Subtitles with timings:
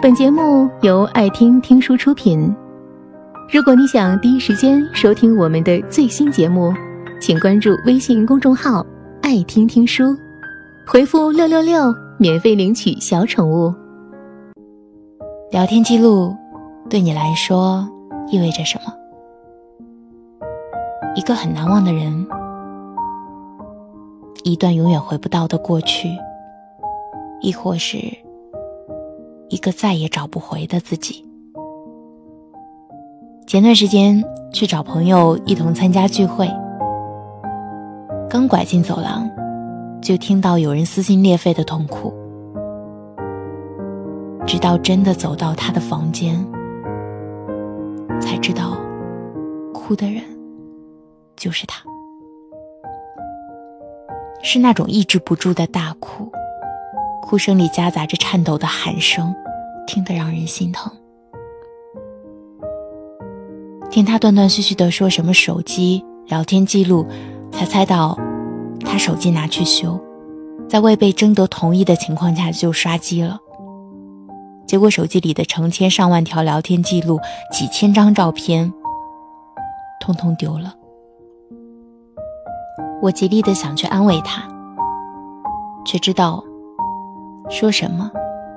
[0.00, 2.54] 本节目由爱听听书出品。
[3.52, 6.72] 如果你想第一时间收听我们的最新节目，
[7.20, 8.86] 请关注微信公众号
[9.22, 10.16] “爱听听书”，
[10.86, 13.74] 回复“六六六”免费领取小宠物。
[15.50, 16.32] 聊天记录
[16.88, 17.84] 对你来说
[18.30, 18.92] 意味着什么？
[21.16, 22.24] 一个很难忘的人，
[24.44, 26.08] 一段永远回不到的过去，
[27.40, 27.96] 亦或是
[29.48, 31.24] 一个再也找不回的自己。
[33.46, 36.46] 前段时间去找朋友一同参加聚会，
[38.28, 39.28] 刚拐进走廊，
[40.02, 42.12] 就听到有人撕心裂肺的痛哭。
[44.46, 46.34] 直到真的走到他的房间，
[48.20, 48.76] 才知道，
[49.72, 50.22] 哭的人
[51.36, 51.82] 就是他，
[54.42, 56.30] 是那种抑制不住的大哭，
[57.28, 59.34] 哭声里夹杂着颤抖的喊声，
[59.86, 60.90] 听得让人心疼。
[63.90, 67.06] 听他断断续续的说什么手机聊天记录，
[67.52, 68.18] 才猜到，
[68.80, 70.00] 他手机拿去修，
[70.70, 73.38] 在未被征得同意的情况下就刷机了。
[74.66, 77.20] 结果手机里的成千上万条聊天记录、
[77.52, 78.72] 几千张照片，
[80.00, 80.74] 通通丢了。
[83.02, 84.48] 我极力的想去安慰他，
[85.84, 86.42] 却知道，
[87.50, 88.10] 说什么，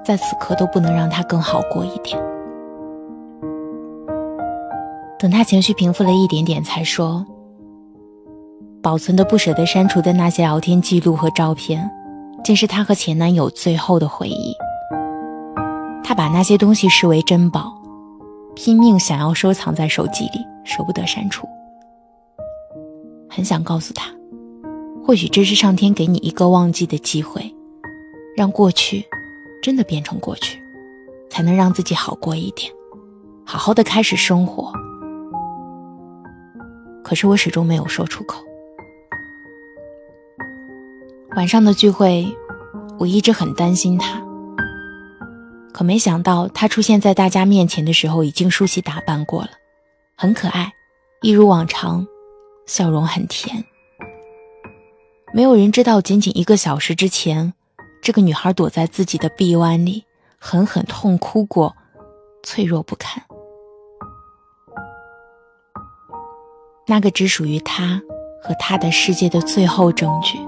[0.04, 2.22] 在此刻都不能让他更好过一点。
[5.18, 7.26] 等他情绪平复了一点点，才说
[8.82, 11.90] ：“保存的不舍得删除的那些聊天记录和照片，
[12.44, 14.56] 竟是他和前男友最后的回忆。”
[16.04, 17.72] 他把那些东西视为珍宝，
[18.56, 21.48] 拼命想要收藏在手机里，舍不得删除。
[23.30, 24.12] 很想告诉他，
[25.06, 27.56] 或许这是上天给你一个忘记的机会，
[28.36, 29.06] 让过去
[29.62, 30.62] 真的变成过去，
[31.30, 32.72] 才能让自己好过一点，
[33.46, 34.72] 好好的开始生活。
[37.04, 38.44] 可是我始终没有说出口。
[41.36, 42.26] 晚上的聚会，
[43.00, 44.22] 我一直很担心他。
[45.74, 49.50] 可没想到，他出现在大家面前的时候，已经梳洗打扮过了，
[50.16, 50.74] 很可爱，
[51.22, 52.06] 一如往常，
[52.66, 53.64] 笑容很甜。
[55.34, 57.54] 没有人知道，仅仅一个小时之前，
[58.02, 60.06] 这个女孩躲在自己的臂弯里，
[60.40, 61.76] 狠狠痛哭过，
[62.42, 63.24] 脆弱不堪。
[66.88, 68.02] 那个只属于他
[68.42, 70.40] 和他的世界的最后证据，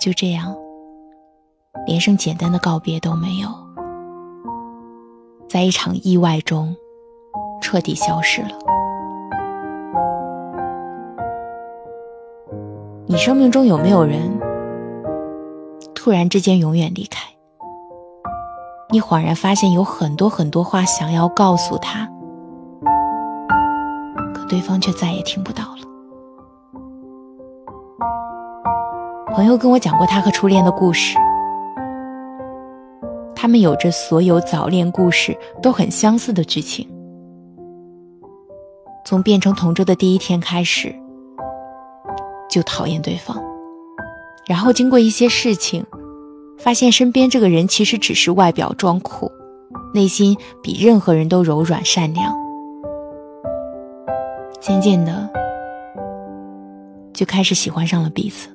[0.00, 0.56] 就这样。
[1.86, 3.48] 连声简单的告别都没有，
[5.46, 6.74] 在一场意外中
[7.60, 8.58] 彻底消失了。
[13.06, 14.36] 你生命中有没有人
[16.06, 17.26] 突然之间永远离开？
[18.92, 22.08] 你恍然发现有很多很多话想要告诉他，
[24.32, 25.80] 可对方却再也听不到了。
[29.34, 31.18] 朋友跟我讲过他和初恋的故事。
[33.34, 36.88] 他们有着所有早恋故事都很相似的剧情。
[39.04, 40.94] 从变成同桌的第一天开始，
[42.48, 43.42] 就讨厌对方，
[44.46, 45.84] 然后经过一些事情，
[46.58, 49.30] 发现身边这个人其实只是外表装酷，
[49.92, 52.34] 内心比任何人都柔软善良。
[54.60, 55.28] 渐渐的，
[57.12, 58.48] 就开始喜欢上了彼此。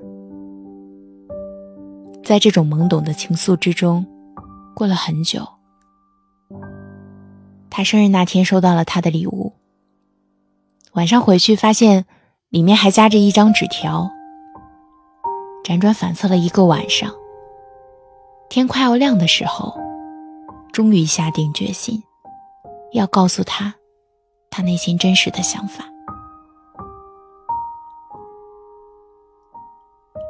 [2.24, 4.06] 在这种懵懂的情愫之中。
[4.74, 5.46] 过了很久，
[7.70, 9.54] 他生日那天收到了他的礼物。
[10.94, 12.06] 晚上回去发现
[12.50, 14.10] 里面还夹着一张纸条。
[15.72, 17.10] 辗转反侧了一个晚上，
[18.50, 19.74] 天快要亮的时候，
[20.74, 22.04] 终于下定决心，
[22.92, 23.74] 要告诉他
[24.50, 25.86] 他内心真实的想法。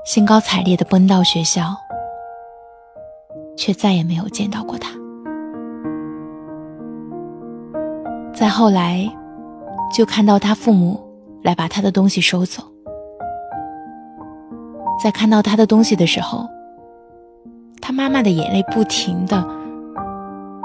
[0.05, 1.75] 兴高采烈的奔到学校。
[3.57, 4.89] 却再也没有见到过他。
[8.33, 9.07] 再后来，
[9.93, 10.99] 就看到他父母
[11.43, 12.70] 来把他的东西收走。
[15.01, 16.47] 在看到他的东西的时候，
[17.81, 19.41] 他妈妈的眼泪不停的、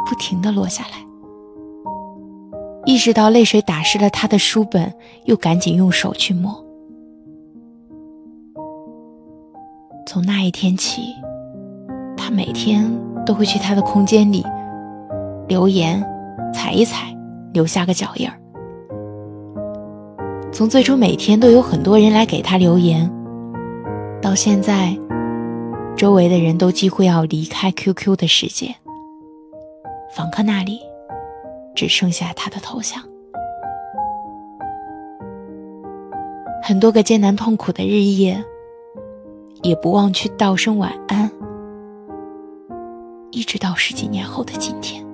[0.05, 0.91] 不停的落下来。
[2.85, 4.93] 意识到泪水打湿了他的书本，
[5.25, 6.63] 又赶紧用手去抹。
[10.07, 11.03] 从那一天起。
[12.19, 12.85] 他每天
[13.25, 14.45] 都会去他的空间里
[15.47, 16.05] 留言，
[16.53, 17.17] 踩一踩，
[17.53, 18.35] 留下个脚印儿。
[20.51, 23.09] 从最初每天都有很多人来给他留言，
[24.21, 24.99] 到现在，
[25.97, 28.75] 周围的人都几乎要离开 QQ 的世界，
[30.15, 30.81] 访客那里
[31.75, 33.03] 只剩下他的头像。
[36.63, 38.43] 很多个艰难痛苦的日夜，
[39.63, 41.31] 也不忘去道声晚安，
[43.31, 45.07] 一直到十几年后的今天。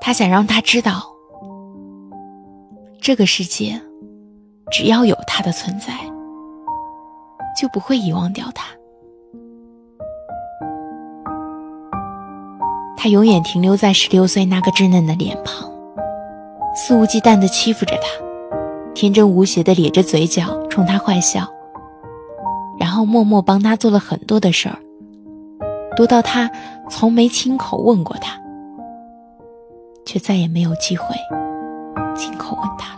[0.00, 1.14] 他想让他知道，
[3.00, 3.80] 这个世界
[4.70, 5.92] 只要有他的存在，
[7.60, 8.66] 就不会遗忘掉他。
[12.96, 15.70] 他永远停留在十六岁那个稚嫩的脸庞，
[16.74, 18.08] 肆无忌惮地欺负着他，
[18.94, 21.46] 天真无邪地咧着嘴角冲他坏笑，
[22.78, 24.78] 然后默默帮他做了很多的事儿，
[25.96, 26.50] 多到他
[26.90, 28.36] 从没亲口问过他。
[30.04, 31.14] 却再也没有机会
[32.16, 32.97] 亲口问他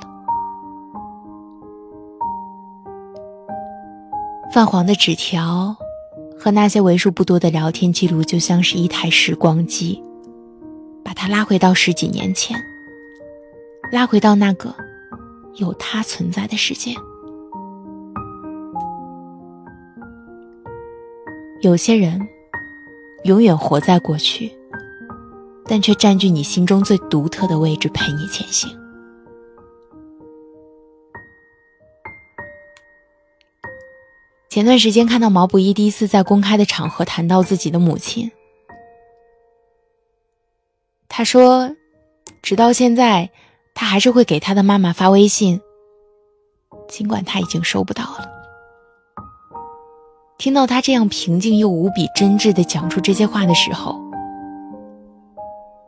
[4.52, 5.76] 泛黄的纸条
[6.38, 10.02] 和那些为数不多的聊天记录，就像是一台时光机，
[11.04, 12.60] 把他拉回到十几年前，
[13.92, 14.74] 拉回到那个
[15.56, 16.94] 有他存在的世界。
[21.60, 22.20] 有些人
[23.24, 24.50] 永远活在过去。
[25.66, 28.68] 但却占据你心中最独特的位置，陪你前行。
[34.60, 38.30] 前段时间看到毛不易第一次在公开的场合谈到自己的母亲，
[41.08, 41.74] 他说，
[42.42, 43.30] 直到现在，
[43.74, 45.62] 他还是会给他的妈妈发微信，
[46.90, 48.28] 尽管他已经收不到了。
[50.36, 53.98] 听到他这样平静又无比真挚的讲出这些话的时候。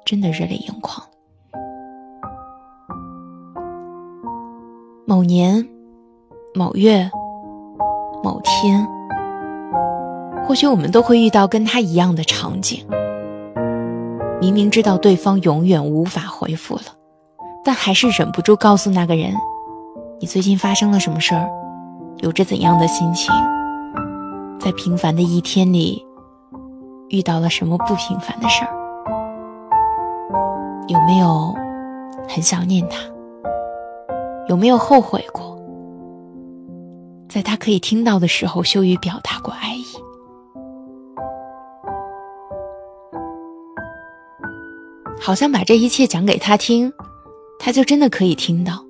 [0.07, 1.07] 真的热泪盈眶。
[5.07, 5.69] 某年、
[6.55, 7.11] 某月、
[8.23, 8.87] 某天，
[10.47, 12.87] 或许我们都会遇到跟他一样的场景。
[14.41, 16.83] 明明知道对方永远无法回复了，
[17.65, 19.33] 但还是忍不住告诉那个人
[20.21, 21.49] ：“你最近发生了什么事儿？
[22.19, 23.35] 有着怎样的心情？
[24.61, 26.05] 在平凡的一天里，
[27.09, 28.71] 遇到了什么不平凡的事儿？”
[30.89, 31.55] 有没有
[32.29, 32.99] 很想念他？
[34.49, 35.52] 有没有后悔过？
[37.33, 39.85] 在他可以听到的时候，羞于表达过爱意？
[45.21, 46.93] 好像把这一切讲给他听，
[47.59, 48.85] 他就真的可以听到。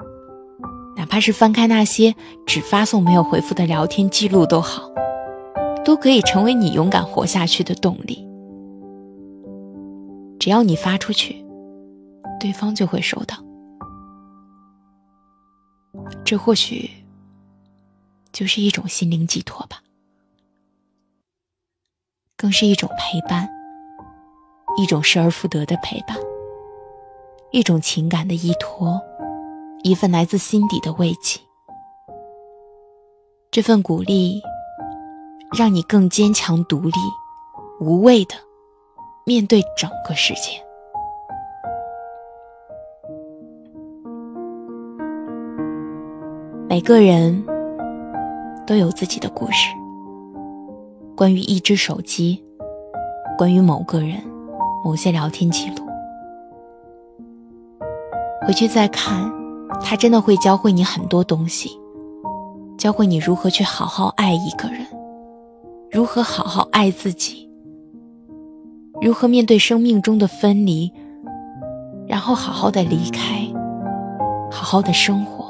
[0.96, 4.90] 哪怕是翻开那些只发送没有回复的聊天记录都好，
[5.84, 8.26] 都可以成为你勇敢活下去的动力。
[10.40, 11.40] 只要你发出去。
[12.40, 13.36] 对方就会收到，
[16.24, 16.90] 这或许
[18.32, 19.82] 就是一种心灵寄托吧，
[22.36, 23.48] 更是一种陪伴，
[24.78, 26.16] 一种失而复得的陪伴，
[27.50, 29.00] 一种情感的依托，
[29.84, 31.38] 一份来自心底的慰藉。
[33.50, 34.42] 这份鼓励，
[35.56, 36.92] 让你更坚强、独立、
[37.80, 38.34] 无畏的
[39.26, 40.64] 面对整个世界。
[46.66, 47.44] 每个人
[48.66, 49.74] 都有自己的故事，
[51.16, 52.42] 关于一只手机，
[53.36, 54.18] 关于某个人，
[54.84, 55.84] 某些聊天记录。
[58.46, 59.30] 回去再看，
[59.82, 61.70] 他真的会教会你很多东西，
[62.78, 64.86] 教会你如何去好好爱一个人，
[65.90, 67.48] 如何好好爱自己，
[69.00, 70.92] 如何面对生命中的分离，
[72.06, 73.46] 然后好好的离开，
[74.50, 75.41] 好好的生活。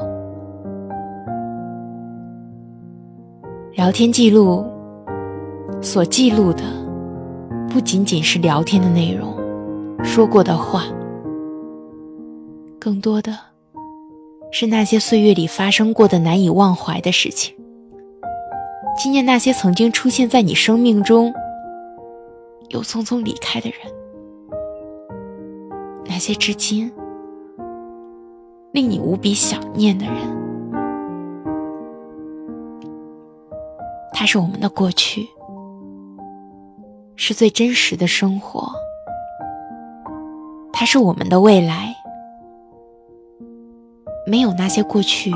[3.82, 4.64] 聊天记录
[5.80, 6.62] 所记录的，
[7.68, 9.36] 不仅仅是聊天的内容，
[10.04, 10.84] 说过的话，
[12.78, 13.36] 更多的
[14.52, 17.56] 是那些岁月里发生过的难以忘怀的事情，
[18.96, 21.34] 纪念那些曾经出现在你生命中
[22.68, 23.78] 又匆匆离开的人，
[26.06, 26.88] 那些至今
[28.70, 30.41] 令你无比想念的人。
[34.12, 35.28] 它是我们的过去，
[37.16, 38.62] 是最真实的生活；
[40.73, 41.95] 它是我们的未来。
[44.25, 45.33] 没有那些过去，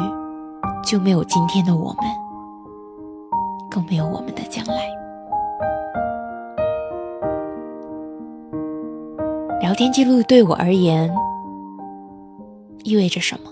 [0.85, 2.04] 就没有今天的我们，
[3.68, 4.88] 更没有我们的将来。
[9.61, 11.12] 聊天记录对我而言
[12.85, 13.50] 意味着什么？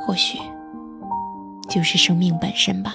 [0.00, 0.38] 或许
[1.68, 2.94] 就是生命本身吧。